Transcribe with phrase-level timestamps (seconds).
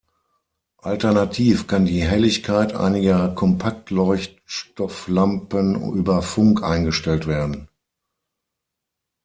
[0.81, 7.67] Alternativ kann die Helligkeit einiger Kompaktleuchtstofflampen über Funk eingestellt werden.